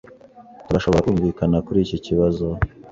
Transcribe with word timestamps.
Turashobora 0.65 1.03
kumvikana 1.05 1.57
kuri 1.65 1.79
iki 1.85 1.97
kibazo? 2.05 2.45